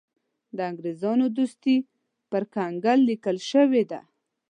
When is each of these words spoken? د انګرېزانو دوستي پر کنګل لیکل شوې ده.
د 0.55 0.57
انګرېزانو 0.69 1.25
دوستي 1.37 1.77
پر 2.31 2.43
کنګل 2.55 2.99
لیکل 3.09 3.37
شوې 3.51 3.83
ده. 3.91 3.99